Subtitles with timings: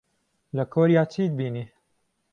[0.55, 1.63] لە کۆریا چیت بینی؟